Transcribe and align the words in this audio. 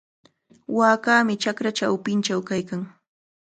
Waakami 0.77 1.33
chakra 1.43 1.71
chawpinchaw 1.77 2.41
kaykan. 2.49 2.81